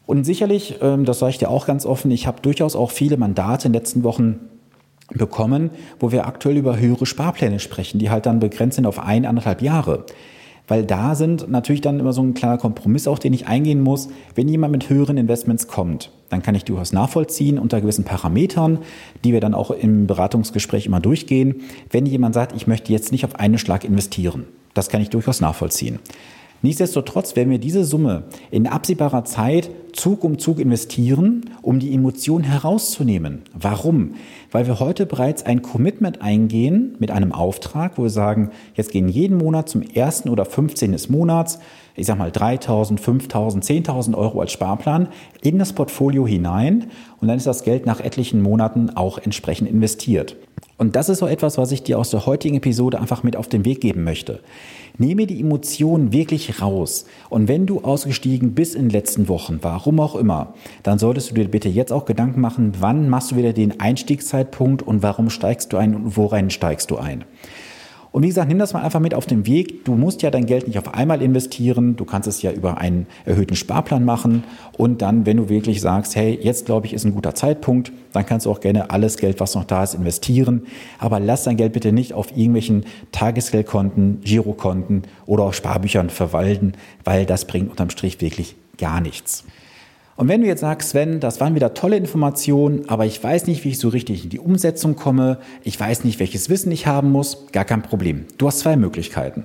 Und 0.07 0.25
sicherlich, 0.25 0.77
ähm, 0.83 1.05
das 1.05 1.19
sage 1.19 1.31
ich 1.31 1.39
dir 1.39 1.51
auch 1.51 1.67
ganz 1.67 1.87
offen, 1.87 2.11
ich 2.11 2.27
habe 2.27 2.43
durchaus 2.43 2.77
auch 2.77 2.91
viele 2.91 3.17
Mandate 3.17 3.67
in 3.67 3.73
den 3.73 3.81
letzten 3.81 4.05
Wochen 4.05 4.41
bekommen, 5.11 5.71
wo 5.99 6.13
wir 6.13 6.27
aktuell 6.27 6.57
über 6.57 6.79
höhere 6.79 7.07
Sparpläne 7.07 7.61
sprechen, 7.61 7.99
die 7.99 8.11
halt 8.11 8.27
dann 8.27 8.41
begrenzt 8.41 8.77
sind 8.77 8.87
auf 8.87 8.99
ein, 8.99 9.27
anderthalb 9.27 9.63
Jahre. 9.63 10.05
Weil 10.67 10.85
da 10.85 11.15
sind 11.15 11.51
natürlich 11.51 11.83
dann 11.83 12.01
immer 12.01 12.15
so 12.15 12.23
ein 12.23 12.33
kleiner 12.33 12.57
Kompromiss 12.57 13.07
auch, 13.07 13.19
den 13.19 13.35
ich 13.35 13.47
eingehen 13.47 13.83
muss. 13.83 14.09
Wenn 14.35 14.49
jemand 14.49 14.73
mit 14.73 14.89
höheren 14.89 15.19
Investments 15.19 15.69
kommt, 15.69 16.11
dann 16.31 16.43
kann 16.43 16.55
ich 16.55 16.65
durchaus 16.65 16.93
nachvollziehen 16.93 17.59
unter 17.59 17.83
gewissen 17.83 18.05
Parametern, 18.05 18.79
die 19.25 19.35
wir 19.35 19.41
dann 19.41 19.53
auch 19.53 19.71
im 19.71 20.07
Beratungsgespräch 20.07 20.87
immer 20.87 21.01
durchgehen. 21.01 21.63
Wenn 21.91 22.07
jemand 22.07 22.35
sagt, 22.35 22.57
ich 22.57 22.67
möchte 22.67 22.93
jetzt 22.93 23.13
nicht 23.13 23.27
auf 23.27 23.37
einen 23.37 23.59
Schlag 23.59 23.85
investieren, 23.85 24.47
das 24.73 24.89
kann 24.89 25.03
ich 25.03 25.11
durchaus 25.11 25.43
nachvollziehen. 25.43 25.99
Nichtsdestotrotz 26.63 27.37
werden 27.37 27.51
wir 27.51 27.59
diese 27.59 27.85
Summe 27.85 28.23
in 28.51 28.67
absehbarer 28.67 29.27
Zeit 29.27 29.69
Zug 29.95 30.25
um 30.25 30.39
Zug 30.39 30.59
investieren, 30.59 31.51
um 31.63 31.79
die 31.79 31.95
Emotion 31.95 32.43
herauszunehmen. 32.43 33.43
Warum? 33.55 34.15
Weil 34.51 34.67
wir 34.67 34.81
heute 34.81 35.07
bereits 35.07 35.47
ein 35.47 35.63
Commitment 35.63 36.21
eingehen 36.21 36.97
mit 36.99 37.11
einem 37.11 37.33
Auftrag, 37.33 37.97
wo 37.97 38.03
wir 38.03 38.11
sagen, 38.11 38.51
jetzt 38.75 38.91
gehen 38.91 39.09
jeden 39.09 39.39
Monat 39.39 39.69
zum 39.69 39.83
ersten 39.83 40.29
oder 40.29 40.45
15. 40.45 40.93
des 40.93 41.09
Monats, 41.09 41.61
ich 41.95 42.07
sag 42.07 42.19
mal 42.19 42.31
3.000, 42.31 42.99
5.000, 42.99 43.63
10.000 43.87 44.17
Euro 44.17 44.41
als 44.41 44.53
Sparplan 44.53 45.09
in 45.43 45.59
das 45.59 45.73
Portfolio 45.73 46.27
hinein 46.27 46.87
und 47.21 47.29
dann 47.29 47.37
ist 47.37 47.47
das 47.47 47.63
Geld 47.63 47.87
nach 47.87 48.01
etlichen 48.01 48.43
Monaten 48.43 48.91
auch 48.91 49.19
entsprechend 49.19 49.71
investiert. 49.71 50.37
Und 50.77 50.97
das 50.97 51.09
ist 51.09 51.19
so 51.19 51.27
etwas, 51.27 51.57
was 51.57 51.71
ich 51.71 51.85
dir 51.85 51.99
aus 51.99 52.11
der 52.11 52.27
heutigen 52.27 52.57
Episode 52.57 53.01
einfach 53.01 53.23
mit 53.23 53.37
auf 53.37 53.49
den 53.49 53.65
Weg 53.65 53.81
geben 53.81 54.03
möchte. 54.03 54.41
Nehme 54.99 55.27
die 55.27 55.41
Emotionen 55.41 56.13
wirklich 56.13 56.61
raus. 56.61 57.05
Und 57.31 57.47
wenn 57.47 57.67
du 57.67 57.83
ausgestiegen 57.83 58.55
bist 58.55 58.75
in 58.75 58.83
den 58.83 58.91
letzten 58.91 59.29
Wochen, 59.29 59.59
warum 59.63 60.01
auch 60.01 60.17
immer, 60.17 60.55
dann 60.83 60.99
solltest 60.99 61.31
du 61.31 61.35
dir 61.35 61.49
bitte 61.49 61.69
jetzt 61.69 61.93
auch 61.93 62.05
Gedanken 62.05 62.41
machen, 62.41 62.73
wann 62.81 63.09
machst 63.09 63.31
du 63.31 63.37
wieder 63.37 63.53
den 63.53 63.79
Einstiegszeitpunkt 63.81 64.83
und 64.83 65.03
warum 65.03 65.31
steigst 65.31 65.73
du 65.73 65.77
ein 65.77 65.95
und 65.95 66.17
worein 66.17 66.51
steigst 66.51 66.91
du 66.91 66.97
ein. 66.97 67.25
Und 68.15 68.23
wie 68.23 68.29
gesagt, 68.29 68.47
nimm 68.47 68.61
das 68.61 68.73
mal 68.73 68.83
einfach 68.83 69.01
mit 69.01 69.13
auf 69.13 69.27
den 69.27 69.45
Weg. 69.45 69.85
Du 69.85 69.97
musst 69.97 70.23
ja 70.23 70.31
dein 70.31 70.47
Geld 70.47 70.69
nicht 70.69 70.79
auf 70.79 70.95
einmal 70.95 71.21
investieren. 71.21 71.97
Du 71.97 72.05
kannst 72.05 72.29
es 72.29 72.43
ja 72.43 72.53
über 72.53 72.79
einen 72.79 73.09
erhöhten 73.25 73.57
Sparplan 73.57 74.05
machen. 74.05 74.45
Und 74.79 75.03
dann, 75.03 75.27
wenn 75.27 75.37
du 75.37 75.49
wirklich 75.49 75.81
sagst, 75.81 76.15
hey, 76.15 76.39
jetzt 76.41 76.65
glaube 76.65 76.87
ich, 76.87 76.93
ist 76.95 77.05
ein 77.05 77.13
guter 77.13 77.35
Zeitpunkt, 77.35 77.91
dann 78.13 78.25
kannst 78.25 78.47
du 78.47 78.53
auch 78.53 78.61
gerne 78.61 78.91
alles 78.91 79.17
Geld, 79.17 79.41
was 79.41 79.57
noch 79.57 79.65
da 79.65 79.83
ist, 79.83 79.95
investieren. 79.95 80.63
Aber 81.01 81.19
lass 81.19 81.43
dein 81.43 81.57
Geld 81.57 81.73
bitte 81.73 81.91
nicht 81.91 82.13
auf 82.13 82.31
irgendwelchen 82.31 82.85
Tagesgeldkonten, 83.11 84.21
Girokonten 84.21 85.03
oder 85.27 85.43
auch 85.43 85.53
Sparbüchern 85.53 86.09
verwalten, 86.09 86.75
weil 87.03 87.27
das 87.27 87.47
bringt 87.47 87.69
unterm 87.69 87.91
Strich 87.91 88.21
wirklich 88.21 88.55
gar 88.79 89.01
nichts. 89.01 89.43
Und 90.17 90.29
wenn 90.29 90.43
du 90.43 90.47
jetzt 90.47 90.61
sagst, 90.61 90.91
Sven, 90.91 91.19
das 91.19 91.41
waren 91.41 91.55
wieder 91.55 91.75
tolle 91.75 91.97
Informationen, 91.97 92.89
aber 92.89 93.05
ich 93.05 93.23
weiß 93.23 93.47
nicht, 93.49 93.65
wie 93.65 93.71
ich 93.71 93.79
so 93.79 93.89
richtig 93.89 94.25
in 94.25 94.31
die 94.31 94.39
Umsetzung 94.39 94.95
komme, 94.95 95.39
ich 95.65 95.79
weiß 95.79 96.05
nicht, 96.05 96.21
welches 96.21 96.49
Wissen 96.49 96.71
ich 96.71 96.87
haben 96.87 97.11
muss, 97.11 97.47
gar 97.51 97.65
kein 97.65 97.83
Problem. 97.83 98.27
Du 98.39 98.47
hast 98.47 98.61
zwei 98.61 98.77
Möglichkeiten. 98.77 99.45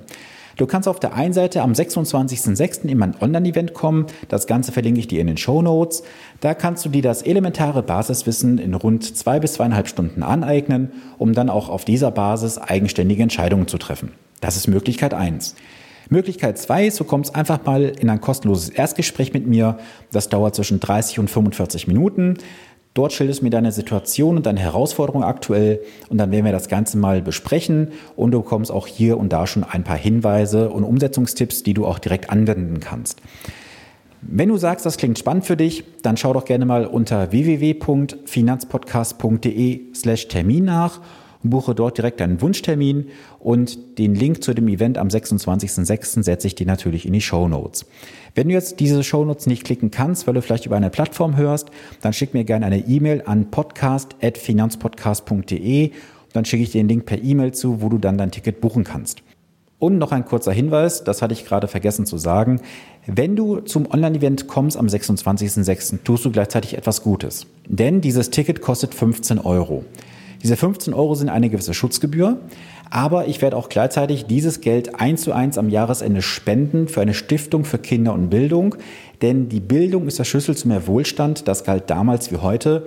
Du 0.56 0.66
kannst 0.66 0.88
auf 0.88 1.00
der 1.00 1.14
einen 1.14 1.32
Seite 1.32 1.62
am 1.62 1.72
26.06. 1.72 2.84
in 2.84 2.98
mein 2.98 3.16
Online-Event 3.18 3.72
kommen. 3.72 4.06
Das 4.28 4.46
Ganze 4.46 4.72
verlinke 4.72 5.00
ich 5.00 5.08
dir 5.08 5.22
in 5.22 5.26
den 5.26 5.38
Show 5.38 5.62
Notes. 5.62 6.02
Da 6.40 6.52
kannst 6.52 6.84
du 6.84 6.90
dir 6.90 7.00
das 7.00 7.22
elementare 7.22 7.82
Basiswissen 7.82 8.58
in 8.58 8.74
rund 8.74 9.16
zwei 9.16 9.40
bis 9.40 9.54
zweieinhalb 9.54 9.88
Stunden 9.88 10.22
aneignen, 10.22 10.92
um 11.16 11.32
dann 11.32 11.48
auch 11.48 11.70
auf 11.70 11.86
dieser 11.86 12.10
Basis 12.10 12.58
eigenständige 12.58 13.22
Entscheidungen 13.22 13.68
zu 13.68 13.78
treffen. 13.78 14.12
Das 14.42 14.56
ist 14.56 14.68
Möglichkeit 14.68 15.14
eins. 15.14 15.54
Möglichkeit 16.10 16.58
zwei 16.58 16.88
du 16.88 17.04
kommst 17.04 17.36
einfach 17.36 17.64
mal 17.64 17.84
in 17.84 18.10
ein 18.10 18.20
kostenloses 18.20 18.68
Erstgespräch 18.68 19.32
mit 19.32 19.46
mir. 19.46 19.78
Das 20.12 20.28
dauert 20.28 20.56
zwischen 20.56 20.80
30 20.80 21.20
und 21.20 21.30
45 21.30 21.86
Minuten. 21.86 22.38
Dort 22.94 23.12
schilderst 23.12 23.38
du 23.40 23.44
mir 23.44 23.50
deine 23.50 23.70
Situation 23.70 24.36
und 24.36 24.46
deine 24.46 24.58
Herausforderungen 24.58 25.22
aktuell 25.22 25.78
und 26.08 26.18
dann 26.18 26.32
werden 26.32 26.44
wir 26.44 26.50
das 26.50 26.68
Ganze 26.68 26.98
mal 26.98 27.22
besprechen 27.22 27.92
und 28.16 28.32
du 28.32 28.42
bekommst 28.42 28.72
auch 28.72 28.88
hier 28.88 29.16
und 29.16 29.32
da 29.32 29.46
schon 29.46 29.62
ein 29.62 29.84
paar 29.84 29.96
Hinweise 29.96 30.70
und 30.70 30.82
Umsetzungstipps, 30.82 31.62
die 31.62 31.74
du 31.74 31.86
auch 31.86 32.00
direkt 32.00 32.30
anwenden 32.30 32.80
kannst. 32.80 33.20
Wenn 34.22 34.48
du 34.48 34.56
sagst, 34.56 34.84
das 34.84 34.96
klingt 34.96 35.20
spannend 35.20 35.46
für 35.46 35.56
dich, 35.56 35.84
dann 36.02 36.16
schau 36.16 36.32
doch 36.32 36.44
gerne 36.44 36.66
mal 36.66 36.84
unter 36.84 37.30
www.finanzpodcast.de 37.30 39.94
slash 39.94 40.26
Termin 40.26 40.64
nach 40.64 41.00
buche 41.42 41.74
dort 41.74 41.96
direkt 41.96 42.20
deinen 42.20 42.42
Wunschtermin 42.42 43.06
und 43.38 43.98
den 43.98 44.14
Link 44.14 44.44
zu 44.44 44.52
dem 44.52 44.68
Event 44.68 44.98
am 44.98 45.08
26.06. 45.08 46.22
setze 46.22 46.46
ich 46.46 46.54
dir 46.54 46.66
natürlich 46.66 47.06
in 47.06 47.14
die 47.14 47.22
Show. 47.22 47.40
Wenn 48.34 48.48
du 48.48 48.54
jetzt 48.54 48.80
diese 48.80 49.02
Show 49.02 49.24
nicht 49.46 49.64
klicken 49.64 49.90
kannst, 49.90 50.26
weil 50.26 50.34
du 50.34 50.42
vielleicht 50.42 50.66
über 50.66 50.76
eine 50.76 50.90
Plattform 50.90 51.36
hörst, 51.36 51.70
dann 52.02 52.12
schick 52.12 52.34
mir 52.34 52.44
gerne 52.44 52.66
eine 52.66 52.86
E-Mail 52.86 53.22
an 53.24 53.50
podcast.finanzpodcast.de 53.50 55.92
dann 56.32 56.44
schicke 56.44 56.62
ich 56.62 56.72
dir 56.72 56.82
den 56.82 56.88
Link 56.88 57.06
per 57.06 57.22
E-Mail 57.22 57.52
zu, 57.52 57.82
wo 57.82 57.88
du 57.88 57.98
dann 57.98 58.18
dein 58.18 58.30
Ticket 58.30 58.60
buchen 58.60 58.84
kannst. 58.84 59.22
Und 59.78 59.96
noch 59.96 60.12
ein 60.12 60.26
kurzer 60.26 60.52
Hinweis, 60.52 61.04
das 61.04 61.22
hatte 61.22 61.32
ich 61.32 61.46
gerade 61.46 61.66
vergessen 61.66 62.04
zu 62.04 62.18
sagen. 62.18 62.60
Wenn 63.06 63.34
du 63.34 63.60
zum 63.60 63.90
Online-Event 63.90 64.46
kommst 64.46 64.76
am 64.76 64.86
26.06., 64.86 66.04
tust 66.04 66.26
du 66.26 66.30
gleichzeitig 66.30 66.76
etwas 66.76 67.02
Gutes. 67.02 67.46
Denn 67.66 68.02
dieses 68.02 68.28
Ticket 68.28 68.60
kostet 68.60 68.94
15 68.94 69.38
Euro. 69.38 69.84
Diese 70.42 70.56
15 70.56 70.94
Euro 70.94 71.14
sind 71.14 71.28
eine 71.28 71.50
gewisse 71.50 71.74
Schutzgebühr, 71.74 72.38
aber 72.88 73.28
ich 73.28 73.42
werde 73.42 73.56
auch 73.56 73.68
gleichzeitig 73.68 74.24
dieses 74.24 74.62
Geld 74.62 74.98
eins 74.98 75.22
zu 75.22 75.32
eins 75.32 75.58
am 75.58 75.68
Jahresende 75.68 76.22
spenden 76.22 76.88
für 76.88 77.02
eine 77.02 77.12
Stiftung 77.12 77.64
für 77.64 77.78
Kinder 77.78 78.14
und 78.14 78.30
Bildung, 78.30 78.74
denn 79.20 79.50
die 79.50 79.60
Bildung 79.60 80.06
ist 80.06 80.18
der 80.18 80.24
Schlüssel 80.24 80.56
zu 80.56 80.66
mehr 80.66 80.86
Wohlstand, 80.86 81.46
das 81.46 81.64
galt 81.64 81.90
damals 81.90 82.32
wie 82.32 82.38
heute. 82.38 82.86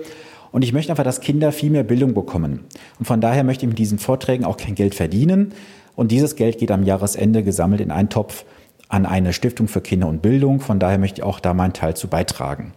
Und 0.50 0.62
ich 0.62 0.72
möchte 0.72 0.92
einfach, 0.92 1.04
dass 1.04 1.20
Kinder 1.20 1.50
viel 1.52 1.70
mehr 1.70 1.82
Bildung 1.82 2.14
bekommen. 2.14 2.60
Und 2.98 3.06
von 3.06 3.20
daher 3.20 3.42
möchte 3.42 3.64
ich 3.64 3.68
mit 3.68 3.78
diesen 3.78 3.98
Vorträgen 3.98 4.44
auch 4.44 4.56
kein 4.56 4.76
Geld 4.76 4.94
verdienen. 4.94 5.52
Und 5.96 6.12
dieses 6.12 6.36
Geld 6.36 6.58
geht 6.58 6.70
am 6.70 6.84
Jahresende 6.84 7.42
gesammelt 7.42 7.80
in 7.80 7.90
einen 7.90 8.08
Topf 8.08 8.44
an 8.88 9.06
eine 9.06 9.32
Stiftung 9.32 9.66
für 9.66 9.80
Kinder 9.80 10.06
und 10.06 10.22
Bildung. 10.22 10.60
Von 10.60 10.78
daher 10.78 10.98
möchte 10.98 11.20
ich 11.20 11.24
auch 11.24 11.40
da 11.40 11.54
meinen 11.54 11.72
Teil 11.72 11.96
zu 11.96 12.06
beitragen. 12.06 12.72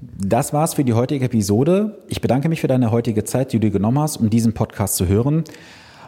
Das 0.00 0.52
war's 0.52 0.74
für 0.74 0.84
die 0.84 0.92
heutige 0.92 1.24
Episode. 1.24 1.98
Ich 2.06 2.20
bedanke 2.20 2.48
mich 2.48 2.60
für 2.60 2.68
deine 2.68 2.92
heutige 2.92 3.24
Zeit, 3.24 3.52
die 3.52 3.58
du 3.58 3.70
genommen 3.70 3.98
hast, 3.98 4.18
um 4.18 4.30
diesen 4.30 4.52
Podcast 4.52 4.94
zu 4.94 5.08
hören. 5.08 5.42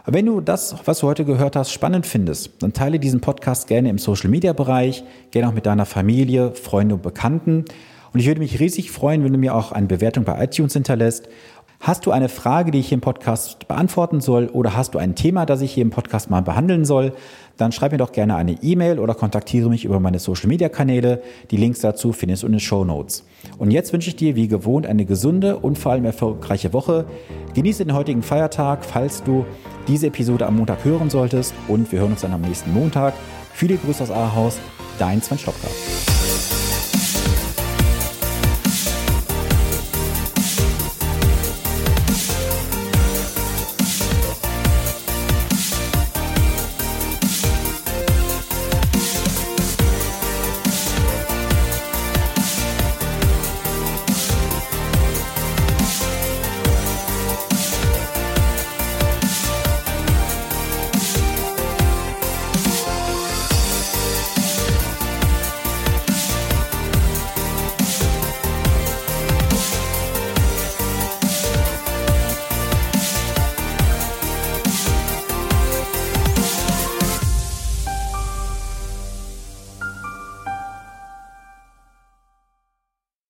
Wenn 0.05 0.25
du 0.25 0.39
das, 0.39 0.75
was 0.85 0.99
du 0.99 1.07
heute 1.07 1.25
gehört 1.25 1.57
hast, 1.57 1.71
spannend 1.71 2.05
findest, 2.05 2.63
dann 2.63 2.71
teile 2.71 2.99
diesen 2.99 3.19
Podcast 3.19 3.67
gerne 3.67 3.89
im 3.89 3.97
Social 3.97 4.29
Media 4.29 4.53
Bereich, 4.53 5.03
gerne 5.31 5.49
auch 5.49 5.53
mit 5.53 5.65
deiner 5.65 5.85
Familie, 5.85 6.53
Freunden 6.53 6.93
und 6.93 7.01
Bekannten. 7.03 7.65
Und 8.13 8.19
ich 8.19 8.27
würde 8.27 8.39
mich 8.39 8.59
riesig 8.61 8.91
freuen, 8.91 9.25
wenn 9.25 9.33
du 9.33 9.37
mir 9.37 9.53
auch 9.53 9.73
eine 9.73 9.87
Bewertung 9.87 10.23
bei 10.23 10.41
iTunes 10.41 10.73
hinterlässt. 10.73 11.27
Hast 11.83 12.05
du 12.05 12.11
eine 12.11 12.29
Frage, 12.29 12.69
die 12.69 12.77
ich 12.77 12.89
hier 12.89 12.97
im 12.97 13.01
Podcast 13.01 13.67
beantworten 13.67 14.21
soll 14.21 14.49
oder 14.53 14.77
hast 14.77 14.93
du 14.93 14.99
ein 14.99 15.15
Thema, 15.15 15.47
das 15.47 15.61
ich 15.61 15.73
hier 15.73 15.81
im 15.81 15.89
Podcast 15.89 16.29
mal 16.29 16.43
behandeln 16.43 16.85
soll, 16.85 17.13
dann 17.57 17.71
schreib 17.71 17.91
mir 17.91 17.97
doch 17.97 18.11
gerne 18.11 18.35
eine 18.35 18.51
E-Mail 18.61 18.99
oder 18.99 19.15
kontaktiere 19.15 19.67
mich 19.67 19.83
über 19.83 19.99
meine 19.99 20.19
Social 20.19 20.47
Media 20.47 20.69
Kanäle. 20.69 21.23
Die 21.49 21.57
Links 21.57 21.79
dazu 21.79 22.13
findest 22.13 22.43
du 22.43 22.47
in 22.47 22.53
den 22.53 22.59
Show 22.59 22.85
Notes. 22.85 23.25
Und 23.57 23.71
jetzt 23.71 23.93
wünsche 23.93 24.09
ich 24.09 24.15
dir 24.15 24.35
wie 24.35 24.47
gewohnt 24.47 24.85
eine 24.85 25.05
gesunde 25.05 25.57
und 25.57 25.79
vor 25.79 25.93
allem 25.93 26.05
erfolgreiche 26.05 26.71
Woche. 26.71 27.05
Genieße 27.55 27.83
den 27.83 27.95
heutigen 27.95 28.21
Feiertag, 28.21 28.85
falls 28.85 29.23
du 29.23 29.47
diese 29.87 30.05
Episode 30.05 30.45
am 30.45 30.57
Montag 30.57 30.85
hören 30.85 31.09
solltest 31.09 31.55
und 31.67 31.91
wir 31.91 32.01
hören 32.01 32.11
uns 32.11 32.21
dann 32.21 32.33
am 32.33 32.41
nächsten 32.41 32.71
Montag. 32.73 33.15
Viele 33.53 33.77
Grüße 33.77 34.03
aus 34.03 34.11
Ahaus, 34.11 34.59
dein 34.99 35.19
Sven 35.19 35.39
Stopka. 35.39 35.67